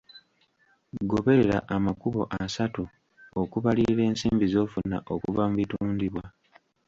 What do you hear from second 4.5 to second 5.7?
z’ofuna okuva mu